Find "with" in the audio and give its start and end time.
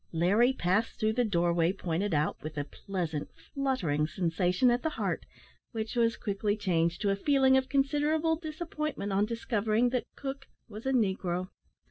2.41-2.57